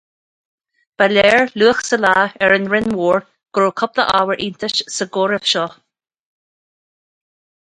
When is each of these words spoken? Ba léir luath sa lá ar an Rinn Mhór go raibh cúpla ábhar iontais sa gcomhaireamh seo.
Ba 1.01 1.05
léir 1.15 1.43
luath 1.61 1.83
sa 1.89 1.97
lá 2.05 2.13
ar 2.45 2.55
an 2.57 2.65
Rinn 2.71 2.89
Mhór 2.95 3.21
go 3.53 3.61
raibh 3.67 3.77
cúpla 3.83 4.07
ábhar 4.21 4.43
iontais 4.47 4.81
sa 4.97 5.09
gcomhaireamh 5.11 5.49
seo. 5.53 5.69